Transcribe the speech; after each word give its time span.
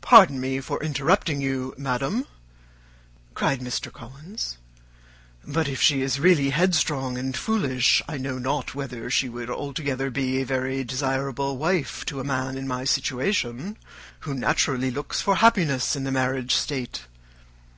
"Pardon 0.00 0.40
me 0.40 0.58
for 0.62 0.82
interrupting 0.82 1.42
you, 1.42 1.74
madam," 1.76 2.24
cried 3.34 3.60
Mr. 3.60 3.92
Collins; 3.92 4.56
"but 5.46 5.68
if 5.68 5.82
she 5.82 6.00
is 6.00 6.18
really 6.18 6.48
headstrong 6.48 7.18
and 7.18 7.36
foolish, 7.36 8.00
I 8.08 8.16
know 8.16 8.38
not 8.38 8.74
whether 8.74 9.10
she 9.10 9.28
would 9.28 9.50
altogether 9.50 10.08
be 10.08 10.40
a 10.40 10.46
very 10.46 10.82
desirable 10.82 11.58
wife 11.58 12.06
to 12.06 12.20
a 12.20 12.24
man 12.24 12.56
in 12.56 12.66
my 12.66 12.84
situation, 12.84 13.76
who 14.20 14.32
naturally 14.32 14.90
looks 14.90 15.20
for 15.20 15.34
happiness 15.34 15.94
in 15.94 16.04
the 16.04 16.10
marriage 16.10 16.54
state. 16.54 17.02